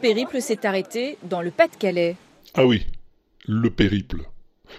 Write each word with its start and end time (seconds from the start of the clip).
périple 0.00 0.40
s'est 0.40 0.66
arrêté 0.66 1.18
dans 1.24 1.42
le 1.42 1.50
Pas-de-Calais. 1.50 2.16
Ah 2.54 2.66
oui, 2.66 2.86
le 3.46 3.70
périple. 3.70 4.22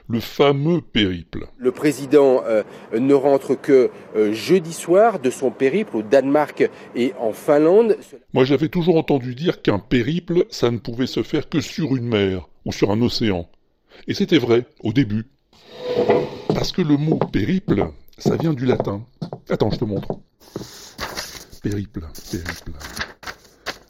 Le 0.10 0.20
fameux 0.20 0.82
périple. 0.82 1.48
Le 1.58 1.72
président 1.72 2.44
euh, 2.46 2.64
ne 2.94 3.14
rentre 3.14 3.60
que 3.60 3.90
euh, 4.16 4.34
jeudi 4.34 4.74
soir 4.74 5.20
de 5.20 5.30
son 5.30 5.50
périple 5.50 5.96
au 5.98 6.02
Danemark 6.02 6.70
et 6.96 7.14
en 7.20 7.32
Finlande. 7.32 7.98
Moi 8.34 8.44
j'avais 8.44 8.68
toujours 8.68 8.98
entendu 8.98 9.34
dire 9.34 9.62
qu'un 9.62 9.80
périple, 9.80 10.46
ça 10.50 10.72
ne 10.72 10.78
pouvait 10.78 11.08
se 11.08 11.24
faire 11.24 11.48
que 11.48 11.62
sur 11.62 11.96
une 11.96 12.08
mer 12.08 12.50
ou 12.66 12.74
sur 12.74 12.92
un 12.92 13.02
océan. 13.02 13.50
Et 14.08 14.14
c'était 14.14 14.40
vrai, 14.40 14.66
au 14.82 14.92
début. 14.92 15.28
Parce 16.50 16.72
que 16.74 16.82
le 16.82 16.98
mot 16.98 17.18
périple, 17.32 17.88
ça 18.18 18.36
vient 18.36 18.54
du 18.54 18.66
latin. 18.66 19.06
Attends, 19.50 19.72
je 19.72 19.78
te 19.78 19.86
montre. 19.86 20.20
Périple, 21.64 22.02
périple. 22.32 22.72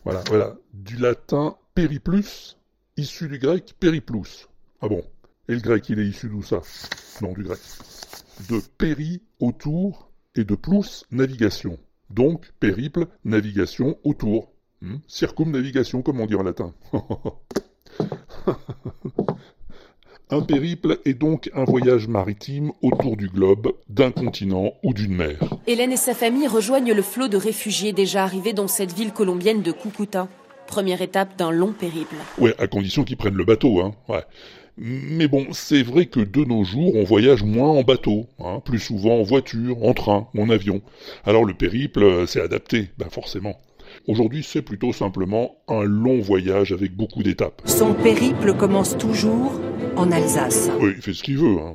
Voilà, 0.07 0.23
voilà. 0.29 0.55
Du 0.73 0.95
latin 0.95 1.57
periplus, 1.75 2.55
issu 2.95 3.27
du 3.27 3.39
grec 3.39 3.75
periplus. 3.77 4.47
Ah 4.79 4.87
bon 4.87 5.03
Et 5.49 5.53
le 5.53 5.59
grec, 5.59 5.89
il 5.89 5.99
est 5.99 6.07
issu 6.07 6.29
d'où 6.29 6.41
ça? 6.41 6.61
Non, 7.21 7.33
du 7.33 7.43
grec. 7.43 7.59
De 8.49 8.61
péri, 8.77 9.21
autour, 9.41 10.09
et 10.35 10.45
de 10.45 10.55
plus, 10.55 11.03
navigation. 11.11 11.77
Donc, 12.09 12.53
périple, 12.61 13.07
navigation, 13.25 13.99
autour. 14.05 14.53
Hmm 14.81 14.99
Circumnavigation, 15.09 16.01
comme 16.01 16.21
on 16.21 16.25
dit 16.25 16.35
en 16.35 16.43
latin. 16.43 16.73
Un 20.29 20.41
périple 20.41 20.97
est 21.05 21.13
donc 21.13 21.49
un 21.53 21.63
voyage 21.63 22.09
maritime 22.09 22.73
autour 22.81 23.15
du 23.15 23.29
globe, 23.29 23.71
d'un 23.87 24.11
continent 24.11 24.73
ou 24.83 24.93
d'une 24.93 25.15
mer. 25.15 25.39
Hélène 25.67 25.93
et 25.93 25.97
sa 25.97 26.13
famille 26.13 26.47
rejoignent 26.47 26.93
le 26.93 27.01
flot 27.01 27.29
de 27.29 27.37
réfugiés 27.37 27.93
déjà 27.93 28.23
arrivés 28.23 28.51
dans 28.51 28.67
cette 28.67 28.91
ville 28.91 29.13
colombienne 29.13 29.61
de 29.61 29.71
Cucuta. 29.71 30.27
Première 30.67 31.01
étape 31.01 31.37
d'un 31.37 31.51
long 31.51 31.71
périple. 31.71 32.15
Ouais, 32.39 32.53
à 32.59 32.67
condition 32.67 33.05
qu'ils 33.05 33.15
prennent 33.15 33.37
le 33.37 33.45
bateau, 33.45 33.79
hein. 33.79 33.95
Ouais. 34.09 34.23
Mais 34.75 35.29
bon, 35.29 35.47
c'est 35.53 35.81
vrai 35.81 36.07
que 36.07 36.19
de 36.19 36.43
nos 36.43 36.65
jours, 36.65 36.93
on 36.95 37.05
voyage 37.05 37.43
moins 37.43 37.69
en 37.69 37.83
bateau, 37.83 38.27
hein, 38.39 38.61
plus 38.65 38.79
souvent 38.79 39.19
en 39.19 39.23
voiture, 39.23 39.81
en 39.81 39.93
train 39.93 40.27
ou 40.35 40.41
en 40.41 40.49
avion. 40.49 40.81
Alors 41.23 41.45
le 41.45 41.53
périple, 41.53 42.27
c'est 42.27 42.41
adapté, 42.41 42.89
ben 42.97 43.07
forcément. 43.09 43.61
Aujourd'hui, 44.09 44.43
c'est 44.43 44.61
plutôt 44.61 44.91
simplement 44.91 45.55
un 45.69 45.83
long 45.83 46.19
voyage 46.19 46.73
avec 46.73 46.93
beaucoup 46.93 47.23
d'étapes. 47.23 47.61
Son 47.63 47.93
périple 47.93 48.53
commence 48.53 48.97
toujours 48.97 49.53
en 49.97 50.11
Alsace. 50.11 50.69
Oui, 50.79 50.93
il 50.95 51.01
fait 51.01 51.13
ce 51.13 51.23
qu'il 51.23 51.37
veut, 51.37 51.57
hein, 51.59 51.73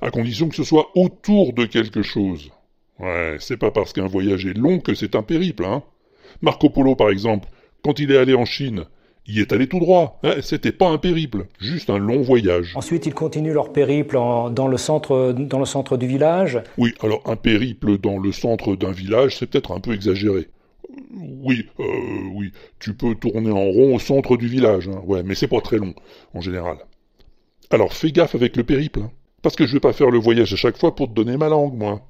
à 0.00 0.10
condition 0.10 0.48
que 0.48 0.56
ce 0.56 0.64
soit 0.64 0.88
autour 0.94 1.52
de 1.52 1.64
quelque 1.66 2.02
chose. 2.02 2.50
Ouais, 2.98 3.36
c'est 3.38 3.56
pas 3.58 3.70
parce 3.70 3.92
qu'un 3.92 4.06
voyage 4.06 4.46
est 4.46 4.56
long 4.56 4.80
que 4.80 4.94
c'est 4.94 5.14
un 5.14 5.22
périple, 5.22 5.64
hein. 5.64 5.82
Marco 6.42 6.70
Polo, 6.70 6.96
par 6.96 7.10
exemple, 7.10 7.48
quand 7.84 7.98
il 7.98 8.10
est 8.10 8.16
allé 8.18 8.34
en 8.34 8.44
Chine, 8.44 8.84
il 9.26 9.38
est 9.38 9.52
allé 9.52 9.66
tout 9.68 9.78
droit. 9.78 10.18
Hein, 10.24 10.36
C'était 10.40 10.72
pas 10.72 10.88
un 10.88 10.98
périple, 10.98 11.46
juste 11.60 11.90
un 11.90 11.98
long 11.98 12.22
voyage. 12.22 12.72
Ensuite, 12.74 13.06
ils 13.06 13.14
continuent 13.14 13.52
leur 13.52 13.72
périple 13.72 14.16
en- 14.16 14.50
dans, 14.50 14.68
le 14.68 14.78
centre, 14.78 15.32
dans 15.32 15.58
le 15.58 15.64
centre 15.66 15.96
du 15.96 16.06
village. 16.06 16.60
Oui, 16.78 16.94
alors 17.02 17.22
un 17.26 17.36
périple 17.36 17.98
dans 17.98 18.18
le 18.18 18.32
centre 18.32 18.74
d'un 18.76 18.92
village, 18.92 19.36
c'est 19.36 19.46
peut-être 19.46 19.72
un 19.72 19.80
peu 19.80 19.92
exagéré. 19.92 20.48
Oui, 21.14 21.66
euh, 21.80 21.84
oui, 22.32 22.52
tu 22.80 22.94
peux 22.94 23.14
tourner 23.14 23.50
en 23.50 23.64
rond 23.70 23.94
au 23.94 23.98
centre 23.98 24.36
du 24.36 24.48
village, 24.48 24.88
hein. 24.88 25.00
ouais, 25.06 25.22
mais 25.22 25.34
c'est 25.34 25.46
pas 25.46 25.60
très 25.60 25.76
long, 25.76 25.94
en 26.34 26.40
général. 26.40 26.78
Alors 27.70 27.92
fais 27.92 28.12
gaffe 28.12 28.34
avec 28.34 28.56
le 28.56 28.64
périple, 28.64 29.00
hein, 29.00 29.10
parce 29.42 29.54
que 29.54 29.66
je 29.66 29.74
vais 29.74 29.80
pas 29.80 29.92
faire 29.92 30.10
le 30.10 30.18
voyage 30.18 30.54
à 30.54 30.56
chaque 30.56 30.78
fois 30.78 30.94
pour 30.94 31.08
te 31.08 31.12
donner 31.12 31.36
ma 31.36 31.48
langue, 31.48 31.74
moi. 31.74 32.00